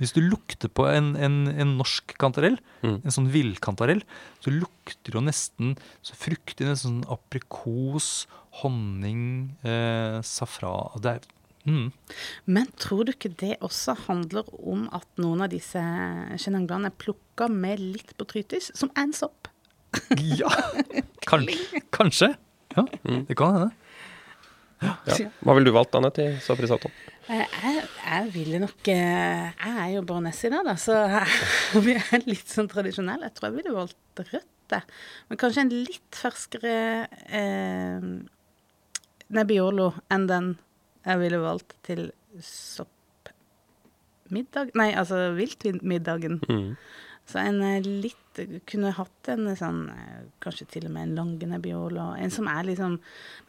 [0.02, 3.00] Hvis du lukter på en, en, en norsk kantarell, Mm.
[3.02, 4.02] en sånn villkantarell,
[4.44, 5.72] så lukter det jo nesten
[6.06, 8.28] så fruktig, nesten sånn aprikos,
[8.62, 11.26] honning, eh, safran Det er
[11.66, 11.88] mm.
[12.46, 15.82] Men tror du ikke det også handler om at noen av disse
[16.38, 19.48] Chenin er plukka med litt botrytis, som er en sopp?
[20.20, 20.52] Ja,
[21.30, 21.48] kan,
[21.96, 22.36] kanskje.
[22.76, 23.72] Ja, det kan hende.
[24.84, 24.96] Ja.
[25.42, 26.92] Hva ville du valgt, Anne, til sopprisotto?
[27.30, 30.94] Eh, Jeg, jeg ville nok eh, Jeg er jo baronesse i dag, da, så
[31.86, 33.26] vi er litt sånn tradisjonelle.
[33.30, 34.84] Jeg tror jeg ville valgt rødt, jeg.
[35.30, 36.76] Men kanskje en litt ferskere
[37.30, 38.02] eh,
[39.36, 40.48] Nebbiolo enn den
[41.06, 42.02] jeg ville valgt til
[42.42, 42.86] soppmiddag
[44.78, 46.40] Nei, altså viltmiddagen.
[46.50, 46.72] Mm.
[47.30, 47.82] Så en eh,
[48.68, 52.10] Kunne hatt en sånn eh, Kanskje til og med en lange nebbiolo.
[52.20, 52.98] En som er liksom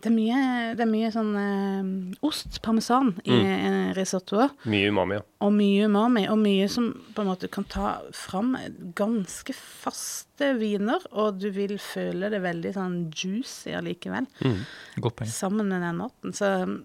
[0.01, 0.39] Det er mye,
[0.79, 4.47] det er mye sånn eh, ost, parmesan, i en risotto.
[4.71, 5.25] Mye umami, ja.
[5.47, 6.25] Og mye umami.
[6.33, 8.55] Og mye som på en måte kan ta fram
[8.99, 14.61] ganske faste viner, og du vil føle det veldig sånn juicy allikevel, Mm.
[15.01, 15.31] Godt poeng.
[15.31, 16.33] sammen med den maten.
[16.37, 16.77] Så um,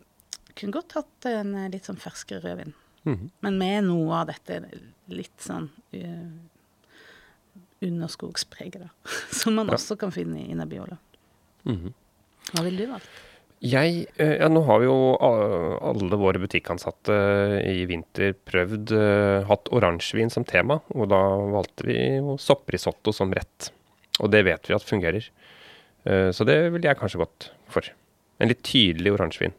[0.56, 2.74] kunne godt hatt en eh, litt sånn ferskere rødvin.
[3.04, 3.30] Mhm.
[3.42, 4.60] Men med noe av dette
[5.10, 6.32] litt sånn uh,
[7.82, 8.89] underskogspreget, da.
[9.41, 9.74] Som man Ja.
[9.80, 10.98] også kan finne i Nabiola.
[11.65, 11.94] Mm -hmm.
[12.54, 13.10] Hva ville du valgt?
[13.62, 17.13] Jeg, eh, ja, nå har vi jo alle våre butikkansatte
[17.70, 21.20] i vinter prøvd eh, hatt oransjevin som tema, og da
[21.54, 21.98] valgte vi
[22.41, 23.70] sopprisotto som rett.
[24.20, 25.30] Og det vet vi at fungerer.
[26.06, 27.86] Eh, så det ville jeg kanskje gått for.
[28.41, 29.54] En litt tydelig oransjevin.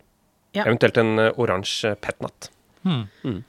[0.53, 0.65] Ja.
[0.67, 2.51] Eventuelt en eh, oransje petnat.
[2.83, 3.07] Hmm.
[3.23, 3.45] Mm.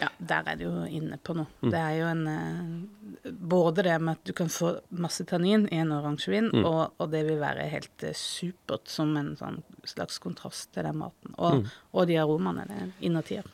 [0.00, 1.46] Ja, der er du jo inne på noe.
[1.62, 1.70] Mm.
[1.72, 5.78] Det er jo en eh, Både det med at du kan få masse tannin i
[5.82, 6.64] en oransjevin, Mm.
[6.68, 10.98] og, og det vil være helt eh, supert som en sånn slags kontrast til den
[11.00, 11.34] maten.
[11.38, 11.66] Og, Mm.
[11.94, 13.44] og de aromaene det innertier.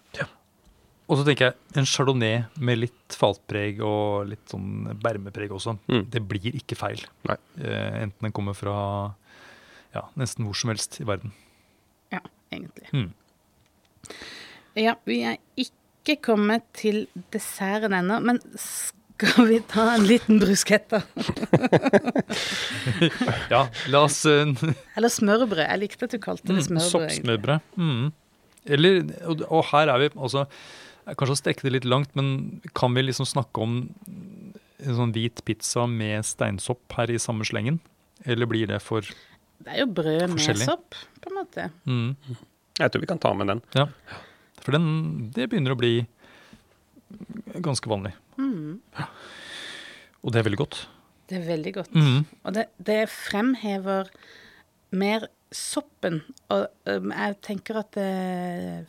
[1.08, 5.74] Og så tenker jeg en chardonnay med litt faltpreg og litt sånn bermepreg også.
[5.88, 6.04] Mm.
[6.10, 7.02] Det blir ikke feil.
[7.28, 7.36] Nei.
[7.60, 8.76] Eh, enten den kommer fra
[9.94, 11.32] ja, nesten hvor som helst i verden.
[12.12, 12.88] Ja, egentlig.
[12.92, 13.10] Mm.
[14.78, 15.76] Ja, vi er ikke
[16.22, 21.02] kommet til desserten ennå, men skal vi ta en liten bruschetta?
[23.52, 24.48] Ja, la oss eh,
[24.96, 25.64] Eller smørbrød.
[25.66, 27.10] Jeg likte at du kalte det Mm, smørbrød.
[27.10, 27.66] Soppsmørbrød.
[27.76, 28.06] Mm.
[28.76, 30.46] Eller, og, og her er vi altså
[31.02, 33.72] Kanskje å strekke det litt langt, men kan vi liksom snakke om
[34.82, 37.80] en sånn hvit pizza med steinsopp her i samme slengen?
[38.22, 39.66] Eller blir det for forskjellig?
[39.66, 41.64] Det er jo brød med sopp, på en måte.
[41.90, 42.36] mm.
[42.78, 43.58] Jeg tror vi kan ta med den.
[43.74, 43.88] Ja.
[44.62, 45.94] For den, det begynner å bli
[47.62, 48.14] ganske vanlig.
[48.38, 48.78] Mm.
[50.22, 50.84] Og det er veldig godt.
[51.30, 51.94] Det er veldig godt.
[51.96, 52.24] Mm.
[52.44, 54.10] Og det, det fremhever
[54.94, 56.20] mer soppen.
[56.52, 58.86] Og um, jeg tenker at det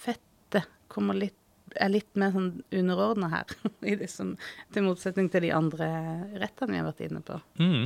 [0.00, 1.36] fettet kommer litt
[1.78, 3.52] er litt mer sånn underordna her,
[3.90, 5.86] i det til motsetning til de andre
[6.42, 7.36] rettene vi har vært inne på.
[7.62, 7.84] Mm.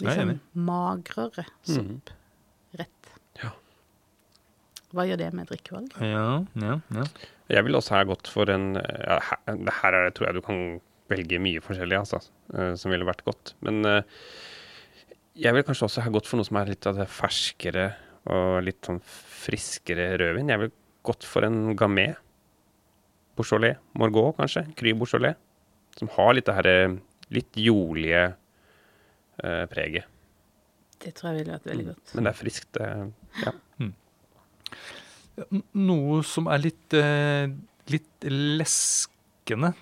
[0.00, 2.14] Litt sånn magrere sopprett.
[4.90, 5.92] Hva gjør det med drikkevalg?
[6.02, 7.04] Ja, ja, ja.
[7.50, 10.44] Jeg vil også ha gått for en ja, her, det her er, tror jeg du
[10.46, 10.62] kan
[11.10, 12.20] velge mye forskjellig, altså,
[12.54, 13.54] eh, som ville vært godt.
[13.66, 14.20] Men eh,
[15.38, 17.92] jeg vil kanskje også ha gått for noe som er litt av det ferskere
[18.30, 20.50] og litt sånn friskere rødvin.
[20.52, 20.74] Jeg vil
[21.06, 22.18] gått for en gamet,
[23.38, 23.78] Beaujolais.
[23.96, 24.66] Morgot, kanskje.
[24.76, 25.38] Cry Beaujolais.
[25.96, 26.98] Som har litt det her eh,
[27.34, 30.10] litt jordlige eh, preget.
[31.00, 32.14] Det tror jeg ville vært veldig godt.
[32.14, 32.80] Men det er friskt.
[33.40, 33.54] Ja.
[35.72, 37.48] Noe som er litt, eh,
[37.88, 39.72] litt leskende,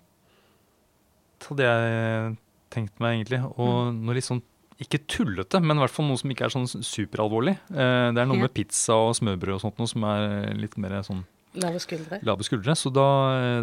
[1.49, 2.37] hadde jeg
[2.75, 3.41] tenkt meg egentlig.
[3.59, 4.43] Og noe litt sånn,
[4.79, 7.57] ikke tullete, men i hvert fall noe som ikke er sånn superalvorlig.
[7.73, 11.01] Eh, det er noe med pizza og smørbrød og sånt noe som er litt mer
[11.07, 11.25] sånn
[11.59, 12.21] Lave skuldre.
[12.23, 12.75] lave skuldre.
[12.77, 13.07] Så da,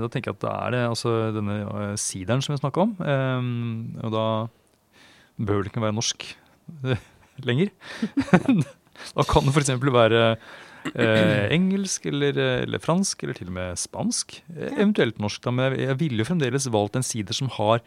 [0.01, 2.95] da tenker jeg at da er det altså denne eh, sideren som vi snakka om.
[2.99, 4.25] Eh, og da
[5.37, 6.25] behøver det ikke være norsk
[6.89, 7.05] eh,
[7.47, 7.71] lenger.
[9.15, 9.75] da kan det f.eks.
[9.85, 10.23] være
[10.93, 14.39] eh, engelsk eller, eh, eller fransk, eller til og med spansk.
[14.53, 15.41] Eh, eventuelt norsk.
[15.45, 17.81] Da, men jeg, ville jo fremdeles valgt en sider som har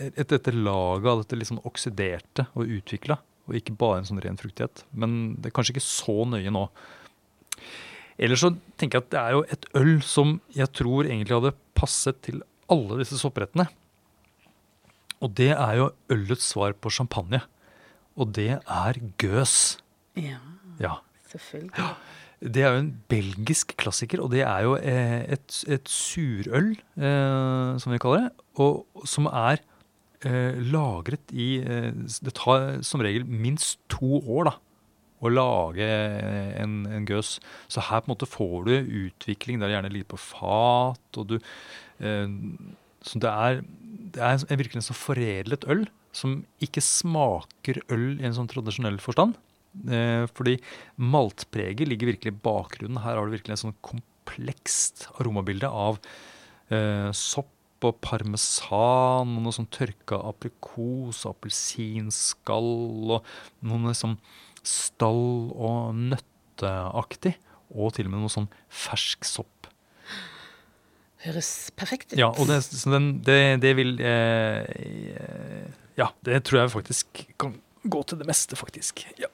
[0.00, 4.40] et, dette laget av dette liksom oksiderte og utvikla, og ikke bare en sånn ren
[4.40, 4.84] fruktighet.
[4.92, 6.66] Men det er kanskje ikke så nøye nå.
[8.20, 11.54] Ellers så tenker jeg at det er jo et øl som jeg tror egentlig hadde
[11.78, 13.66] passet til alle disse sopprettene.
[15.20, 17.42] Og det er jo ølets svar på champagne.
[18.20, 19.78] Og det er gøs.
[20.16, 20.40] Ja,
[20.80, 20.96] Ja.
[21.30, 21.94] selvfølgelig.
[22.40, 27.74] Det er jo en belgisk klassiker, og det er jo eh, et, et surøl, eh,
[27.82, 29.60] som vi kaller det, og som er
[30.24, 34.54] eh, lagret i eh, Det tar som regel minst to år da,
[35.20, 37.36] å lage en, en gøs.
[37.68, 38.74] Så her på en måte får du
[39.04, 39.60] utvikling.
[39.60, 42.36] Det er gjerne litt på fat, og du eh,
[43.04, 43.60] Så det er,
[44.16, 45.84] det er virkelig en så foredlet øl
[46.16, 49.36] som ikke smaker øl i en sånn tradisjonell forstand.
[49.70, 50.56] Eh, fordi
[50.98, 53.02] maltpreget ligger virkelig i bakgrunnen.
[53.04, 56.00] Her har du virkelig en sånn komplekst aromabilde av
[56.74, 63.30] eh, sopp og parmesan, og noe sånn tørka aprikos, appelsinskall og
[63.64, 64.18] noe sånn
[64.66, 67.38] stall- og nøtteaktig.
[67.70, 69.70] Og til og med noe sånn fersk sopp.
[71.24, 72.18] Høres perfekt ut.
[72.18, 75.66] Ja, og det, så den, det, det vil eh, eh,
[76.00, 79.06] Ja, det tror jeg faktisk kan gå til det meste, faktisk.
[79.20, 79.30] Ja.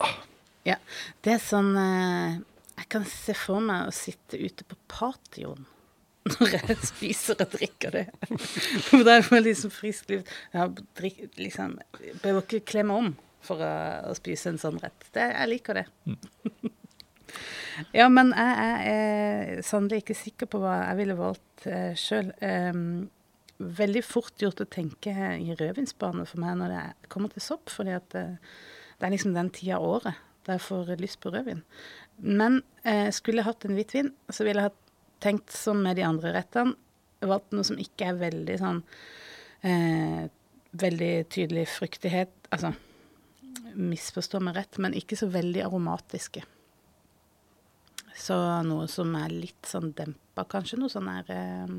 [0.66, 0.76] Ja,
[1.22, 2.38] det er sånn eh,
[2.80, 5.66] Jeg kan se for meg å sitte ute på patioen
[6.26, 8.06] når jeg spiser og drikker det.
[8.88, 10.32] For da er det liksom frisk luft.
[10.50, 11.76] Jeg liksom,
[12.22, 13.12] behøver ikke kle meg om
[13.46, 13.74] for å,
[14.10, 15.06] å spise en sånn rett.
[15.14, 15.84] Det, jeg liker det.
[18.00, 22.32] ja, men jeg, jeg er sannelig ikke sikker på hva jeg ville valgt eh, sjøl.
[23.58, 27.94] Veldig fort gjort å tenke i rødvinsbane for meg når det kommer til sopp, fordi
[27.96, 28.38] at eh,
[28.96, 31.62] det er liksom den tida av året da jeg får lyst på rødvin.
[32.22, 36.04] Men eh, skulle jeg hatt en hvitvin, så ville jeg ha tenkt som med de
[36.06, 36.76] andre rettene.
[37.26, 38.82] Valgt noe som ikke er veldig sånn
[39.64, 40.26] eh,
[40.76, 42.34] Veldig tydelig fruktighet.
[42.52, 42.74] Altså,
[43.80, 46.42] misforstå meg rett, men ikke så veldig aromatiske.
[48.16, 51.72] Så noe som er litt sånn dempa, kanskje noe sånn er eh,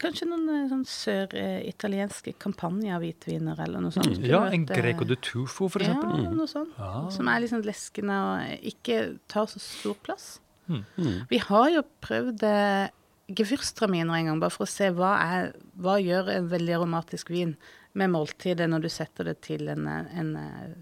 [0.00, 4.22] Kanskje noen eh, sånn søritalienske campagna-hvitviner eller noe sånt.
[4.24, 6.22] Ja, en eh, Greco de Tufo, for eksempel.
[6.24, 6.72] Ja, noe sånt.
[6.78, 7.02] Ja.
[7.12, 10.30] Som er litt sånn leskende og ikke tar så stor plass.
[10.70, 11.26] Mm.
[11.28, 12.86] Vi har jo prøvd eh,
[13.30, 17.54] en gang, bare for å se hva, er, hva gjør en veldig aromatisk vin
[17.92, 20.32] med måltidet når du setter det til en, en,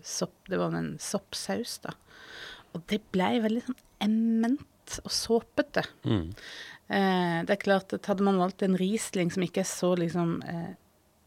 [0.04, 1.92] sopp Det var en soppsaus, da.
[2.76, 5.84] Og det blei veldig sånn emment og såpete.
[6.08, 6.30] Mm.
[6.88, 10.38] Eh, det er klart at hadde man valgt en Riesling som ikke er så liksom
[10.48, 10.72] eh,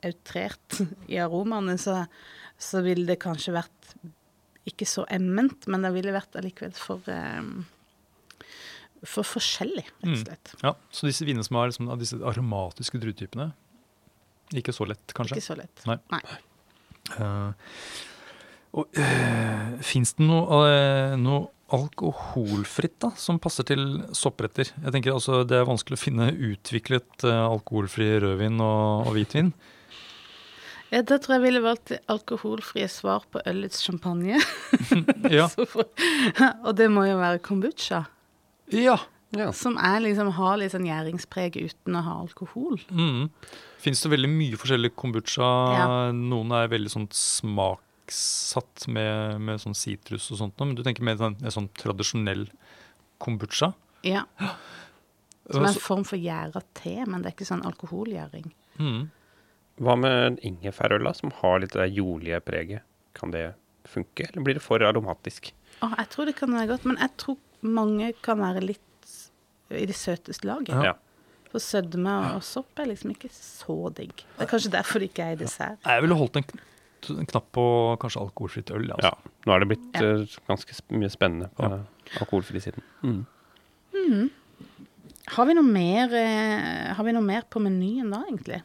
[0.07, 2.03] outrert i aromaene, så,
[2.57, 3.93] så ville det kanskje vært
[4.69, 7.45] ikke så emment, men det ville vært allikevel for eh,
[9.01, 10.51] for forskjellig, rett og slett.
[10.61, 13.49] Ja, Så disse vinene som har liksom, av disse aromatiske druetypene,
[14.57, 15.39] ikke så lett, kanskje?
[15.39, 15.85] Ikke så lett.
[15.89, 15.97] Nei.
[16.11, 16.21] Nei.
[17.17, 17.53] Uh,
[18.77, 23.85] og uh, Fins det noe, eh, noe alkoholfritt da, som passer til
[24.17, 24.71] soppretter?
[24.75, 29.53] Jeg tenker altså Det er vanskelig å finne utviklet eh, alkoholfri rødvin og, og hvitvin.
[30.91, 34.41] Ja, da tror jeg jeg ville valgt alkoholfrie svar på ølets champagne.
[35.31, 35.47] Ja.
[36.67, 38.01] Og det må jo være kombucha,
[38.73, 38.97] ja.
[39.31, 39.51] Ja.
[39.55, 42.81] som er liksom, har litt sånn gjæringspreg uten å ha alkohol.
[42.91, 43.29] Mm.
[43.79, 45.51] Fins det veldig mye forskjellig kombucha.
[45.77, 45.87] Ja.
[46.17, 47.07] Noen er veldig sånn
[48.11, 52.47] smakssatt med, med sånn sitrus og sånt, men du tenker mer sånn, en sånn tradisjonell
[53.21, 53.73] kombucha?
[54.03, 54.25] Ja.
[55.49, 58.51] Som er en form for gjæra te, men det er ikke sånn alkoholgjæring.
[58.79, 59.09] Mm.
[59.81, 62.87] Hva med ingefærøl, som har litt det jordlige preget?
[63.17, 63.53] Kan det
[63.89, 65.53] funke, eller blir det for aromatisk?
[65.81, 69.15] Oh, jeg tror det kan være godt, men jeg tror mange kan være litt
[69.71, 70.75] i det søteste laget.
[70.83, 70.97] Ja.
[71.51, 74.13] For sødme og sopp er liksom ikke så digg.
[74.37, 75.81] Det er kanskje derfor det ikke er i dessert.
[75.83, 76.61] Jeg ville holdt en,
[77.09, 77.63] en knapp på
[78.01, 78.91] kanskje alkoholfritt øl.
[78.93, 79.09] Altså.
[79.09, 79.31] Ja.
[79.47, 80.11] Nå er det blitt Ja.
[80.21, 81.79] eh, ganske mye spennende på Ja.
[82.19, 82.81] alkoholfri-siden.
[83.03, 84.29] Mm.
[85.27, 88.61] Har vi noe mer, eh, har vi noe mer på menyen da, egentlig?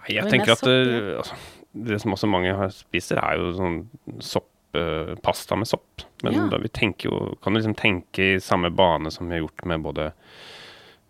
[0.00, 1.34] Nei, jeg tenker at eh, altså,
[1.86, 3.88] det som også mange har spiser, er jo sånn
[4.20, 4.46] sopp,
[5.22, 6.04] pasta med sopp.
[6.22, 6.46] Men Ja.
[6.48, 9.82] da vi tenker jo, kan liksom tenke i samme bane som vi har gjort med
[9.82, 10.12] både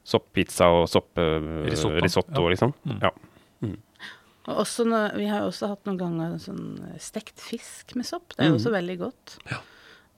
[0.03, 2.49] soppizza og Risotto, sopprisotto, ja.
[2.49, 2.73] liksom.
[2.87, 3.01] Mm.
[3.03, 3.11] Ja.
[4.49, 8.33] Og også vi har jo også hatt noen ganger sånn eh, stekt fisk med sopp.
[8.37, 8.61] Det er jo Mm.
[8.61, 9.39] også veldig godt.
[9.51, 9.59] Ja.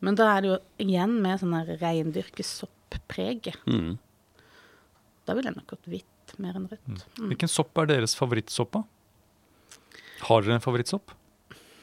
[0.01, 3.57] Men da er det jo igjen med sånn der reindyrke sopp-preget.
[3.67, 3.99] Mm.
[5.27, 7.05] Da ville jeg nok gått hvitt mer enn rødt.
[7.19, 7.29] Mm.
[7.31, 8.73] Hvilken sopp er deres favorittsopp?
[8.73, 8.83] da?
[10.29, 11.11] Har dere en favorittsopp?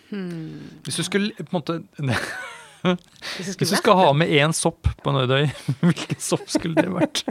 [0.09, 0.79] Hmm.
[0.83, 1.83] Hvis du skulle på en måte
[2.81, 5.49] Hvis Hvis du skal ha med én sopp på Nødøy,
[5.85, 7.23] hvilken sopp skulle det vært?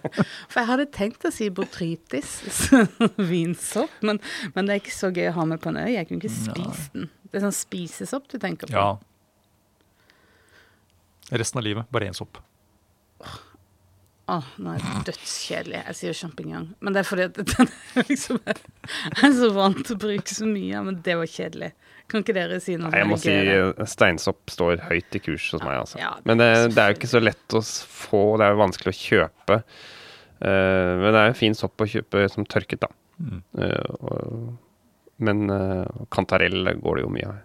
[0.50, 2.36] For jeg hadde tenkt å si botrytis,
[3.32, 4.20] vinsopp, men,
[4.56, 5.90] men det er ikke så gøy å ha med på en øy.
[5.92, 7.10] Jeg kunne ikke spist den.
[7.28, 8.76] Det er sånn spisesopp du tenker på.
[8.78, 8.94] Ja.
[11.34, 12.40] Resten av livet, bare én sopp.
[14.32, 15.80] Åh, nå er det dødskjedelig.
[15.90, 16.68] Jeg sier sjampinjong.
[16.80, 20.36] Men det er fordi at den er liksom Jeg er så vant til å bruke
[20.36, 21.70] så mye, men det var kjedelig.
[22.08, 25.22] Kan ikke dere si noe Nei, jeg må si er eh, steinsopp står høyt i
[25.24, 26.00] kurs hos meg, altså.
[26.00, 28.56] Ja, det Men det, er det er jo ikke så lett å få, det er
[28.56, 29.60] jo vanskelig å kjøpe.
[30.44, 32.90] Uh, men det er jo fin sopp å kjøpe som tørket, da.
[33.20, 33.40] Mm.
[33.56, 34.52] Uh, og,
[35.24, 37.42] men uh, kantarell går det jo mye av.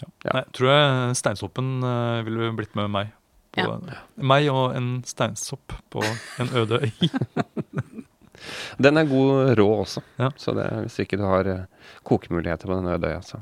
[0.00, 0.08] Ja.
[0.32, 3.12] Nei, jeg tror jeg steinsoppen eh, ville blitt med meg.
[3.54, 3.98] På, Ja.
[4.32, 6.02] Meg og en steinsopp på
[6.42, 6.90] en øde øy.
[8.82, 10.28] Den er god rå også, Ja.
[10.36, 11.64] så det, hvis ikke du har uh,
[12.04, 13.40] kokemuligheter på den øde øya, så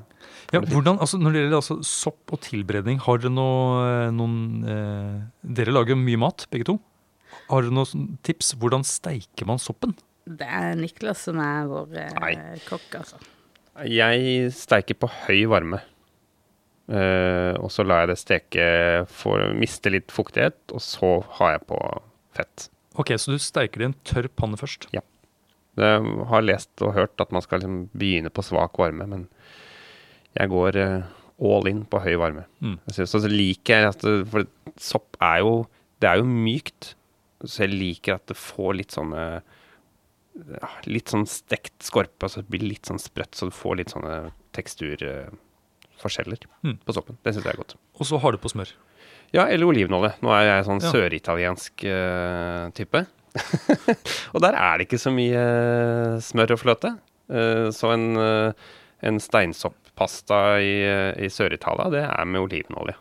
[0.52, 4.34] Ja, hvordan, altså, når det gjelder altså, sopp og tilberedning, har dere noe, noen
[4.68, 5.20] eh,
[5.56, 6.74] Dere lager mye mat, begge to.
[7.48, 8.50] Har dere noen tips?
[8.60, 9.94] Hvordan steiker man soppen?
[10.28, 13.16] Det er Niklas som er vår eh, kokk, altså.
[13.88, 15.80] Jeg steiker på høy varme.
[16.90, 18.66] Eh, og så lar jeg det steke
[19.12, 21.80] for å miste litt fuktighet, og så har jeg på
[22.36, 22.68] fett.
[22.98, 24.88] Ok, Så du steiker det i en tørr panne først?
[24.92, 25.04] Ja.
[25.80, 29.28] Jeg har lest og hørt at man skal liksom begynne på svak varme, men
[30.36, 31.06] jeg går uh,
[31.40, 32.44] all in på høy varme.
[32.60, 32.76] Mm.
[32.90, 34.48] Jeg synes, så liker jeg at For
[34.80, 35.54] sopp er jo
[36.00, 36.94] Det er jo mykt,
[37.44, 39.24] så jeg liker at det får litt sånne
[40.88, 44.30] Litt sånn stekt skorpe, så det blir litt sånn sprøtt, så du får litt sånne
[46.02, 46.78] teksturforskjeller Mm.
[46.84, 47.16] på soppen.
[47.22, 47.74] Det syns jeg er godt.
[48.00, 48.72] Og så har du på smør.
[49.32, 50.14] Ja, eller olivenolje.
[50.22, 50.90] Nå er jeg sånn Ja.
[50.92, 53.06] søritaliensk uh, type.
[54.34, 56.98] og der er det ikke så mye eh, smør og fløte.
[57.30, 58.52] Uh, så en, uh,
[59.02, 62.94] en steinsopppasta i, uh, i Sør-Italia, det er med olivenolje.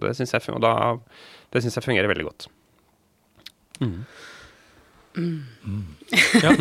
[0.00, 0.96] Det syns jeg, fun- og da-
[1.52, 2.48] det synes jeg fungerer veldig godt.
[6.40, 6.52] Ja,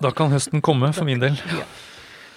[0.00, 1.38] Da kan høsten komme, for min del.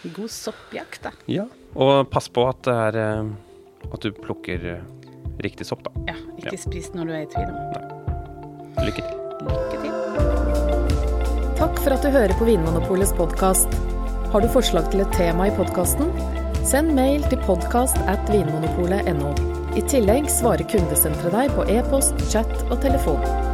[0.03, 1.11] God soppjakt, da.
[1.27, 1.45] Ja.
[1.75, 3.31] Og pass på at det er eh,
[3.89, 4.85] at du plukker eh,
[5.43, 5.91] riktig sopp, da.
[6.13, 8.85] Ja, ikke spis når du er i tvil Nei.
[8.87, 9.17] Lykke til.
[9.49, 9.95] Lykke til.
[11.59, 13.75] Takk for at du hører på Vinmonopolets podkast.
[14.31, 16.13] Har du forslag til et tema i podkasten?
[16.63, 19.35] Send mail til podkast at vinmonopolet.no.
[19.75, 23.48] I tillegg svarer kundesenteret deg på e-post, chat og telefon.